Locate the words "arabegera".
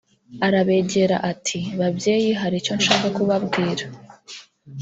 0.47-1.15